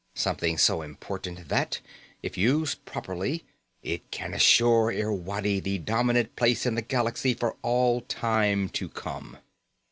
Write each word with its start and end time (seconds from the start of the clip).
Something 0.15 0.57
so 0.57 0.81
important 0.81 1.47
that, 1.49 1.79
if 2.23 2.35
used 2.35 2.85
properly, 2.85 3.45
it 3.83 4.09
can 4.09 4.33
assure 4.33 4.91
Irwadi 4.91 5.59
the 5.59 5.77
dominant 5.77 6.35
place 6.35 6.65
in 6.65 6.73
the 6.73 6.81
galaxy 6.81 7.35
for 7.35 7.55
all 7.61 8.01
time 8.01 8.67
to 8.69 8.89
come." 8.89 9.37